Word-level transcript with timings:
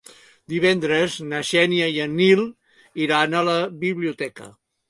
Divendres 0.53 1.17
na 1.33 1.41
Xènia 1.51 1.91
i 1.97 2.01
en 2.07 2.17
Nil 2.21 2.43
iran 3.07 3.39
a 3.43 3.47
la 3.53 3.57
biblioteca. 3.85 4.53